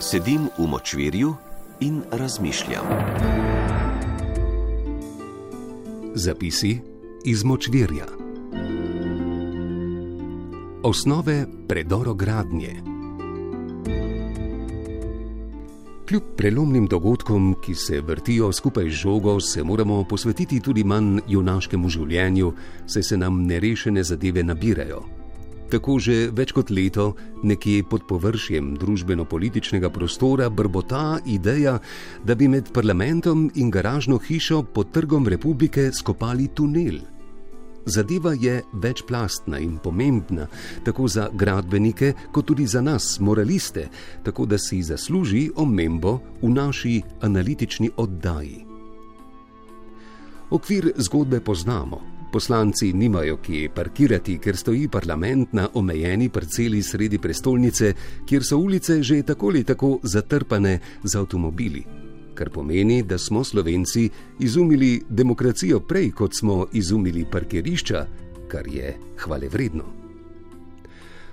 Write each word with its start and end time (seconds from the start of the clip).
Sedim 0.00 0.46
v 0.58 0.66
močvirju 0.66 1.34
in 1.80 2.02
razmišljam. 2.10 2.84
Zapisi 6.14 6.80
iz 7.24 7.44
močvirja. 7.44 8.06
Osnove 10.82 11.46
predorogradnje. 11.68 12.82
Kljub 16.08 16.22
prelomnim 16.36 16.86
dogodkom, 16.86 17.56
ki 17.64 17.74
se 17.74 18.00
vrtijo 18.00 18.52
skupaj 18.52 18.88
z 18.88 18.92
žogo, 18.92 19.40
se 19.40 19.64
moramo 19.64 20.04
posvetiti 20.04 20.60
tudi 20.60 20.84
manj 20.84 21.18
junaškemu 21.28 21.88
življenju, 21.88 22.52
saj 22.86 23.02
se 23.02 23.16
nam 23.16 23.42
nerešene 23.46 24.04
zadeve 24.04 24.42
nabirajo. 24.42 25.17
Tako 25.68 25.98
že 26.00 26.30
več 26.32 26.54
kot 26.56 26.70
leto, 26.72 27.12
nekje 27.44 27.84
pod 27.84 28.06
površjem 28.08 28.72
družbeno-političnega 28.80 29.90
prostora, 29.92 30.48
brbota 30.48 31.18
ideja, 31.28 31.76
da 32.24 32.34
bi 32.34 32.48
med 32.48 32.72
parlamentom 32.72 33.50
in 33.54 33.70
garažno 33.70 34.16
hišo 34.16 34.62
pod 34.72 34.94
trgom 34.96 35.28
republike 35.28 35.90
skopali 35.92 36.48
tunel. 36.48 37.02
Zadeva 37.88 38.32
je 38.32 38.62
večplastna 38.72 39.58
in 39.58 39.78
pomembna, 39.78 40.46
tako 40.84 41.08
za 41.08 41.28
gradbenike, 41.32 42.12
kot 42.32 42.48
tudi 42.48 42.66
za 42.66 42.80
nas, 42.80 43.20
moraliste, 43.20 43.88
tako 44.24 44.46
da 44.46 44.58
si 44.58 44.82
zasluži 44.82 45.50
omembo 45.56 46.18
v 46.42 46.50
naši 46.52 47.02
analitični 47.20 47.90
oddaji. 47.96 48.64
Okvir 50.50 50.92
zgodbe 50.96 51.40
poznamo. 51.40 52.17
Poslanci 52.32 52.92
nimajo 52.92 53.36
kje 53.36 53.70
parkirati, 53.74 54.38
ker 54.38 54.56
stoji 54.56 54.88
parlament 54.88 55.52
na 55.52 55.68
omejeni 55.74 56.28
parceli 56.28 56.82
sredi 56.82 57.18
prestolnice, 57.18 57.94
kjer 58.26 58.44
so 58.44 58.58
ulice 58.58 59.02
že 59.02 59.22
tako 59.22 59.48
ali 59.48 59.64
tako 59.64 59.98
zatrpane 60.02 60.78
z 61.04 61.16
avtomobili 61.16 61.84
kar 62.38 62.50
pomeni, 62.50 63.02
da 63.02 63.18
smo 63.18 63.44
Slovenci 63.44 64.08
izumili 64.38 65.02
demokracijo 65.08 65.80
prej, 65.80 66.10
kot 66.10 66.34
smo 66.38 66.66
izumili 66.72 67.24
parkirišča, 67.32 68.06
kar 68.48 68.68
je 68.68 68.96
hvale 69.18 69.48
vredno. 69.48 69.84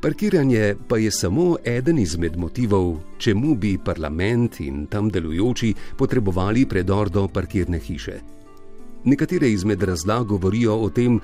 Parkiranje 0.00 0.74
pa 0.88 0.98
je 0.98 1.10
samo 1.10 1.56
eden 1.64 1.98
izmed 1.98 2.36
motivov, 2.36 2.96
čemu 3.18 3.54
bi 3.54 3.78
parlament 3.84 4.60
in 4.60 4.86
tam 4.86 5.10
delujoči 5.10 5.74
potrebovali 5.98 6.66
predor 6.66 7.10
do 7.10 7.28
parkirne 7.28 7.78
hiše. 7.78 8.37
Nekatere 9.08 9.48
izmed 9.50 9.82
razlag 9.82 10.26
govorijo 10.26 10.74
o 10.76 10.90
tem, 10.90 11.20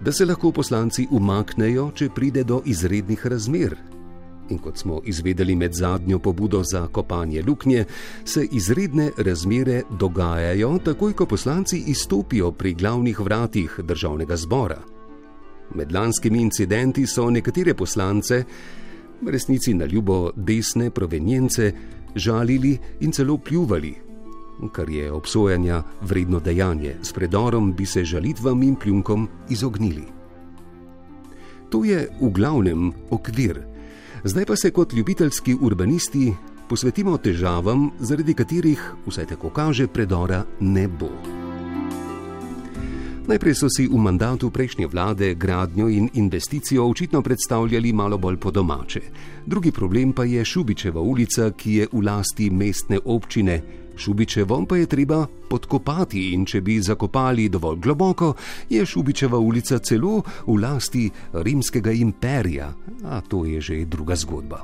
da 0.00 0.12
se 0.12 0.24
lahko 0.26 0.50
poslanci 0.52 1.06
umaknejo, 1.10 1.90
če 1.94 2.08
pride 2.14 2.42
do 2.44 2.62
izrednih 2.66 3.26
razmer, 3.26 3.76
in 4.50 4.58
kot 4.58 4.80
smo 4.80 5.00
izvedeli 5.04 5.54
med 5.56 5.74
zadnjo 5.74 6.18
pobudo 6.18 6.62
za 6.64 6.86
kopanje 6.86 7.42
luknje, 7.46 7.84
se 8.24 8.46
izredne 8.52 9.10
razmere 9.16 9.82
dogajajo 9.90 10.78
takoj, 10.84 11.12
ko 11.12 11.26
poslanci 11.26 11.78
izstopijo 11.86 12.50
pri 12.52 12.74
glavnih 12.74 13.20
vratih 13.20 13.78
državnega 13.84 14.36
zbora. 14.36 14.80
Med 15.74 15.92
lanskimi 15.92 16.42
incidenti 16.42 17.06
so 17.06 17.30
nekatere 17.30 17.74
poslance, 17.74 18.42
resnici 19.26 19.74
na 19.74 19.84
ljubo 19.84 20.30
desne 20.36 20.90
provenjence, 20.90 21.72
žalili 22.14 22.78
in 23.00 23.12
celo 23.12 23.38
pljuvali. 23.38 24.07
Kar 24.72 24.90
je 24.90 25.12
obsojanja 25.12 25.82
vredno 26.00 26.40
dejanje, 26.40 26.96
s 27.02 27.12
predorom 27.12 27.72
bi 27.72 27.86
se 27.86 28.04
žalitvam 28.04 28.62
in 28.62 28.76
pljunkom 28.76 29.28
izognili. 29.48 30.04
To 31.70 31.84
je 31.84 32.08
v 32.20 32.30
glavnem 32.30 32.92
okvir, 33.10 33.62
Zdaj 34.24 34.44
pa 34.44 34.56
se 34.56 34.70
kot 34.70 34.92
ljubiteljski 34.92 35.54
urbanisti 35.60 36.32
posvetimo 36.68 37.16
težavam, 37.18 37.90
zaradi 37.98 38.34
katerih, 38.34 38.80
vsaj 39.06 39.26
tako 39.26 39.50
kaže, 39.50 39.86
predora 39.86 40.42
ne 40.60 40.88
bo. 40.88 41.10
Najprej 43.28 43.54
so 43.54 43.68
si 43.70 43.86
v 43.86 44.00
mandatu 44.00 44.50
prejšnje 44.50 44.86
vlade 44.86 45.34
gradnjo 45.34 45.88
in 45.88 46.08
investicijo 46.14 46.86
očitno 46.88 47.22
predstavljali 47.22 47.92
malo 47.92 48.18
bolj 48.18 48.36
po 48.36 48.50
domače. 48.50 49.00
Drugi 49.46 49.72
problem 49.72 50.12
pa 50.12 50.24
je 50.24 50.44
Šubičeva 50.44 51.00
ulica, 51.00 51.50
ki 51.50 51.74
je 51.74 51.88
v 51.92 52.02
lasti 52.02 52.50
mestne 52.50 52.98
občine, 53.04 53.62
Šubičevom 53.98 54.66
pa 54.66 54.76
je 54.76 54.86
treba 54.86 55.26
podkopati 55.26 56.30
in 56.32 56.46
če 56.46 56.60
bi 56.60 56.78
zakopali 56.80 57.48
dovolj 57.48 57.80
globoko, 57.82 58.34
je 58.70 58.86
Šubičeva 58.86 59.38
ulica 59.38 59.78
celo 59.78 60.22
v 60.46 60.58
lasti 60.62 61.08
rimskega 61.32 61.92
imperija, 61.92 62.72
a 63.04 63.20
to 63.20 63.44
je 63.44 63.60
že 63.60 63.84
druga 63.84 64.16
zgodba. 64.16 64.62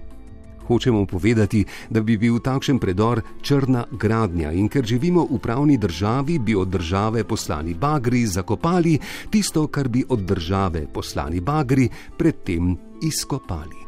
Hočemo 0.65 1.05
povedati, 1.07 1.65
da 1.91 2.01
bi 2.01 2.17
bil 2.17 2.39
takšen 2.41 2.79
predor 2.81 3.21
črna 3.43 3.85
gradnja 3.93 4.53
in 4.53 4.69
ker 4.69 4.87
živimo 4.87 5.27
v 5.29 5.39
pravni 5.39 5.77
državi, 5.79 6.39
bi 6.39 6.55
od 6.57 6.69
države 6.69 7.25
poslani 7.25 7.75
bagri 7.75 8.27
zakopali 8.27 8.99
tisto, 9.31 9.67
kar 9.69 9.89
bi 9.89 10.05
od 10.09 10.25
države 10.25 10.87
poslani 10.93 11.41
bagri 11.41 11.89
predtem 12.17 12.77
izkopali. 13.03 13.84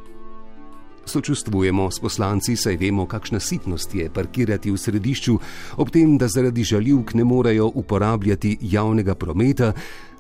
Sočustvujemo 1.07 1.91
s 1.91 2.01
poslanci, 2.03 2.57
saj 2.57 2.77
vemo, 2.77 3.07
kakšna 3.07 3.41
sitnost 3.41 3.95
je 3.95 4.11
parkirati 4.11 4.71
v 4.71 4.79
središču, 4.79 5.39
ob 5.77 5.91
tem, 5.95 6.19
da 6.19 6.29
zaradi 6.29 6.65
žaljivk 6.65 7.15
ne 7.15 7.25
morejo 7.25 7.71
uporabljati 7.75 8.57
javnega 8.61 9.15
prometa, 9.15 9.73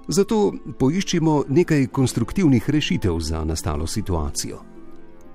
zato 0.08 0.52
poiščimo 0.78 1.44
nekaj 1.48 1.86
konstruktivnih 1.86 2.70
rešitev 2.70 3.18
za 3.20 3.44
nastalo 3.44 3.86
situacijo. 3.86 4.75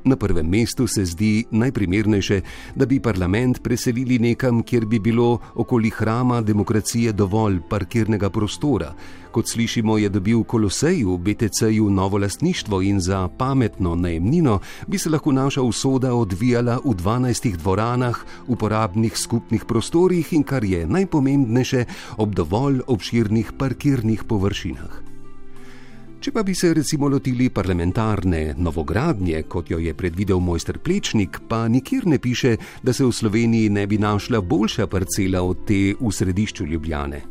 Na 0.03 0.15
prvem 0.15 0.49
mestu 0.49 0.87
se 0.87 1.05
zdi 1.05 1.45
najprimernejše, 1.51 2.41
da 2.75 2.85
bi 2.85 2.99
parlament 2.99 3.63
preselili 3.63 4.19
nekam, 4.19 4.63
kjer 4.63 4.85
bi 4.85 4.99
bilo 4.99 5.39
okoli 5.55 5.89
hrama 5.89 6.41
demokracije 6.41 7.11
dovolj 7.11 7.59
parkirnega 7.69 8.29
prostora. 8.29 8.93
Kot 9.31 9.47
slišimo, 9.47 9.97
je 9.97 10.09
dobil 10.09 10.43
Kolosej 10.43 11.03
v 11.05 11.17
BTC-ju 11.17 11.89
novo 11.89 12.17
lastništvo 12.17 12.81
in 12.81 12.99
za 12.99 13.27
pametno 13.37 13.95
najemnino 13.95 14.59
bi 14.87 14.97
se 14.97 15.09
lahko 15.09 15.31
naša 15.31 15.61
usoda 15.61 16.13
odvijala 16.13 16.79
v 16.85 16.95
12 16.95 17.57
dvoranah, 17.57 18.25
uporabnih 18.47 19.17
skupnih 19.17 19.65
prostorih 19.65 20.33
in 20.33 20.43
kar 20.43 20.63
je 20.63 20.87
najpomembnejše, 20.87 21.85
ob 22.17 22.35
dovolj 22.35 22.81
obširnih 22.87 23.53
parkirnih 23.57 24.23
površinah. 24.23 25.10
Če 26.21 26.29
pa 26.29 26.43
bi 26.45 26.53
se 26.53 26.69
recimo 26.77 27.07
lotili 27.09 27.47
parlamentarne 27.49 28.53
novogradnje, 28.53 29.39
kot 29.49 29.71
jo 29.71 29.79
je 29.81 29.89
predvidel 29.97 30.37
mojster 30.37 30.77
Plečnik, 30.77 31.39
pa 31.49 31.63
nikjer 31.65 32.05
ne 32.05 32.19
piše, 32.21 32.51
da 32.85 32.93
se 32.93 33.07
v 33.07 33.09
Sloveniji 33.09 33.71
ne 33.73 33.87
bi 33.89 33.97
našla 33.97 34.37
boljša 34.41 34.85
parcela 34.85 35.41
od 35.41 35.63
te 35.65 35.79
v 35.97 36.11
središču 36.13 36.67
Ljubljane, 36.69 37.23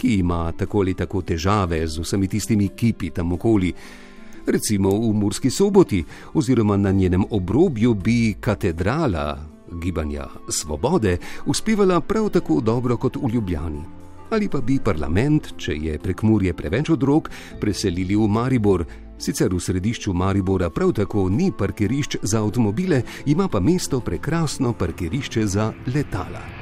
ki 0.00 0.14
ima 0.22 0.46
tako 0.56 0.80
ali 0.80 0.94
tako 0.96 1.20
težave 1.28 1.82
z 1.84 2.00
vsemi 2.00 2.28
tistimi 2.28 2.70
kipi 2.72 3.10
tam 3.10 3.36
okoli. 3.36 3.74
Recimo 4.46 4.94
v 4.96 5.12
Murski 5.12 5.50
soboti 5.50 6.00
oziroma 6.32 6.80
na 6.80 6.92
njenem 6.92 7.28
obrobju 7.30 7.94
bi 7.94 8.32
katedrala 8.40 9.36
gibanja 9.82 10.24
svobode 10.48 11.18
uspevala 11.46 12.00
prav 12.00 12.32
tako 12.32 12.60
dobro 12.64 12.96
kot 12.96 13.16
v 13.16 13.28
Ljubljani 13.34 13.97
ali 14.30 14.48
pa 14.48 14.60
bi 14.60 14.78
parlament, 14.84 15.54
če 15.56 15.76
je 15.76 15.98
prekmurje 15.98 16.54
preveč 16.54 16.90
odrog, 16.90 17.30
preselili 17.60 18.16
v 18.16 18.28
Maribor. 18.28 18.84
Sicer 19.18 19.50
v 19.54 19.58
središču 19.60 20.14
Maribora 20.14 20.70
prav 20.70 20.92
tako 20.92 21.28
ni 21.28 21.50
parkirišč 21.50 22.20
za 22.22 22.42
avtomobile, 22.44 23.02
ima 23.26 23.48
pa 23.48 23.60
mesto 23.60 24.00
prekrasno 24.00 24.72
parkirišče 24.72 25.46
za 25.46 25.72
letala. 25.94 26.57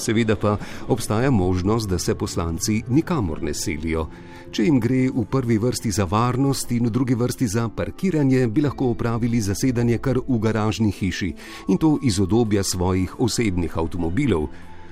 Seveda 0.00 0.36
pa 0.36 0.56
obstaja 0.88 1.30
možnost, 1.30 1.88
da 1.88 1.98
se 1.98 2.14
poslanci 2.14 2.82
nikamor 2.88 3.42
ne 3.42 3.54
selijo. 3.54 4.08
Če 4.50 4.64
jim 4.64 4.80
gre 4.80 5.04
v 5.14 5.24
prvi 5.30 5.58
vrsti 5.62 5.92
za 5.94 6.04
varnost 6.10 6.72
in 6.72 6.88
v 6.88 6.90
drugi 6.90 7.14
vrsti 7.14 7.46
za 7.46 7.68
parkiranje, 7.68 8.48
bi 8.48 8.64
lahko 8.64 8.90
opravili 8.90 9.40
zasedanje 9.40 9.98
kar 9.98 10.18
v 10.26 10.38
garažni 10.42 10.90
hiši 10.90 11.34
in 11.68 11.78
to 11.78 11.98
iz 12.02 12.18
obdobja 12.20 12.64
svojih 12.64 13.20
osebnih 13.20 13.78
avtomobilov. 13.78 14.48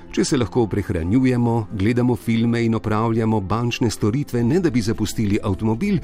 Če 0.09 0.25
se 0.25 0.38
lahko 0.38 0.65
prehranjujemo, 0.67 1.67
gledamo 1.73 2.17
filme 2.17 2.62
in 2.65 2.79
opravljamo 2.79 3.41
bančne 3.41 3.91
storitve, 3.91 4.44
ne 4.44 4.61
da 4.61 4.71
bi 4.71 4.81
zapustili 4.81 5.41
avtomobil, 5.43 5.99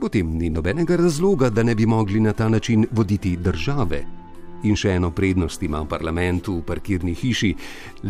potem 0.00 0.36
ni 0.36 0.50
nobenega 0.50 0.98
razloga, 1.00 1.50
da 1.50 1.62
ne 1.62 1.74
bi 1.74 1.86
mogli 1.86 2.20
na 2.20 2.32
ta 2.32 2.48
način 2.48 2.84
voditi 2.92 3.36
države. 3.36 4.25
In 4.66 4.74
še 4.74 4.96
eno 4.98 5.12
prednost 5.14 5.62
ima 5.62 5.84
parlament 5.86 6.48
v 6.50 6.60
parkirni 6.66 7.14
hiši: 7.14 7.52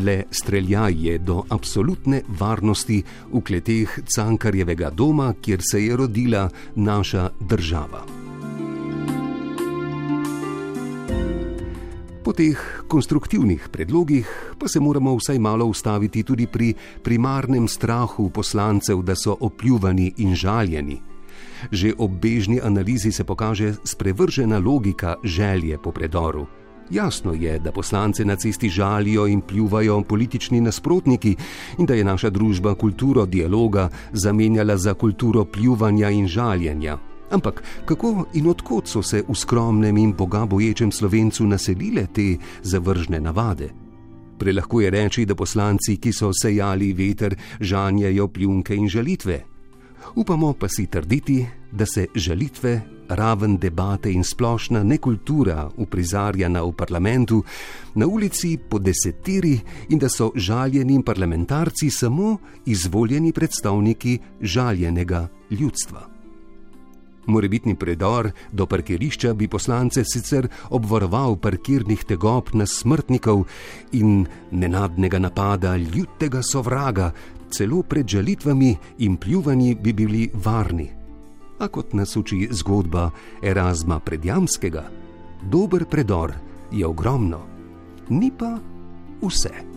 le 0.00 0.16
streljaj 0.30 0.94
je 1.06 1.18
do 1.18 1.42
absolutne 1.52 2.22
varnosti 2.38 3.02
v 3.32 3.42
kleteh 3.44 3.98
Cankarjevega 4.08 4.90
doma, 4.90 5.34
kjer 5.40 5.60
se 5.60 5.82
je 5.84 5.96
rodila 5.96 6.46
naša 6.76 7.28
država. 7.40 8.04
Po 12.24 12.32
teh 12.34 12.58
konstruktivnih 12.88 13.68
predlogih 13.70 14.26
pa 14.58 14.66
se 14.68 14.80
moramo 14.80 15.12
vsaj 15.14 15.38
malo 15.38 15.68
ustaviti 15.70 16.24
tudi 16.26 16.46
pri 16.46 16.72
primarnem 17.02 17.68
strahu 17.68 18.30
poslancev, 18.30 19.04
da 19.06 19.14
so 19.14 19.36
opljuvani 19.40 20.12
in 20.24 20.34
žaljeni. 20.34 21.15
Že 21.72 21.92
ob 21.98 22.10
bežni 22.10 22.60
analizi 22.60 23.12
se 23.12 23.24
pokaže 23.24 23.74
sprevržena 23.84 24.58
logika 24.58 25.14
želje 25.24 25.78
po 25.78 25.92
predoru. 25.92 26.46
Jasno 26.90 27.32
je, 27.32 27.58
da 27.58 27.72
poslance 27.72 28.24
na 28.24 28.36
cesti 28.36 28.68
žalijo 28.68 29.26
in 29.26 29.40
pljuvajo 29.40 30.02
politični 30.02 30.60
nasprotniki 30.60 31.36
in 31.78 31.86
da 31.86 31.94
je 31.94 32.04
naša 32.04 32.30
družba 32.30 32.74
kulturo 32.74 33.26
dialoga 33.26 33.88
zamenjala 34.12 34.76
za 34.76 34.94
kulturo 34.94 35.44
pljuvanja 35.44 36.10
in 36.10 36.28
žaljenja. 36.28 36.98
Ampak 37.30 37.62
kako 37.84 38.26
in 38.34 38.46
odkot 38.46 38.86
so 38.88 39.02
se 39.02 39.24
v 39.28 39.34
skromnem 39.34 39.96
in 39.96 40.12
bogaboječem 40.12 40.92
slovencu 40.92 41.46
naselile 41.46 42.06
te 42.06 42.36
zavržne 42.62 43.20
navade? 43.20 43.70
Prelahko 44.38 44.80
je 44.80 44.90
reči, 44.90 45.24
da 45.26 45.34
poslanci, 45.34 45.96
ki 45.96 46.12
so 46.12 46.30
sejali 46.32 46.92
veter, 46.92 47.36
žanjajo 47.60 48.28
pljunke 48.28 48.76
in 48.76 48.88
žalitve. 48.88 49.55
Upamo 50.14 50.52
pa 50.52 50.68
si 50.68 50.86
trditi, 50.86 51.46
da 51.72 51.86
se 51.86 52.06
žalitve, 52.14 52.80
raven 53.08 53.56
debate 53.56 54.12
in 54.12 54.24
splošna 54.24 54.82
nekultura 54.82 55.68
uprizarjena 55.76 56.62
v 56.62 56.72
parlamentu, 56.72 57.44
na 57.94 58.06
ulici 58.06 58.58
po 58.58 58.78
desetiri 58.78 59.60
in 59.88 59.98
da 59.98 60.08
so 60.08 60.32
žaljeni 60.34 61.02
parlamentarci 61.04 61.90
samo 61.90 62.36
izvoljeni 62.66 63.32
predstavniki 63.32 64.18
žaljenega 64.40 65.28
ljudstva. 65.50 66.16
Morebitni 67.26 67.74
predor 67.74 68.30
do 68.52 68.66
parkirišča 68.66 69.34
bi 69.34 69.48
poslance 69.48 70.04
sicer 70.04 70.48
obvaroval 70.70 71.36
parkirnih 71.36 72.04
tegob 72.04 72.54
na 72.54 72.66
smrtnikov 72.66 73.44
in 73.92 74.26
nenadnega 74.50 75.18
napada 75.18 75.76
ljudtega 75.76 76.42
sovraga, 76.42 77.10
celo 77.50 77.82
pred 77.82 78.08
žalitvami 78.08 78.76
in 78.98 79.16
pljuvanji 79.16 79.74
bi 79.74 79.92
bili 79.92 80.30
varni. 80.34 80.90
A 81.58 81.68
kot 81.68 81.92
nas 81.92 82.16
uči 82.16 82.48
zgodba 82.50 83.10
Erasma 83.42 83.98
predjamskega, 84.00 84.84
dober 85.42 85.86
predor 85.90 86.34
je 86.72 86.86
ogromno, 86.86 87.40
ni 88.08 88.30
pa 88.38 88.58
vse. 89.22 89.75